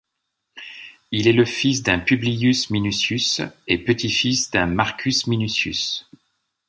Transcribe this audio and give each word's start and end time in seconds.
Il 1.11 1.27
est 1.27 1.31
le 1.31 1.45
fils 1.45 1.83
d'un 1.83 1.99
Publius 1.99 2.71
Minucius 2.71 3.39
et 3.67 3.77
petit-fils 3.77 4.49
d'un 4.49 4.65
Marcus 4.65 5.27
Minucius. 5.27 6.09